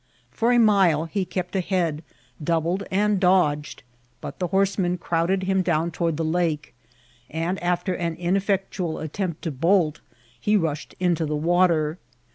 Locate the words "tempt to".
9.13-9.51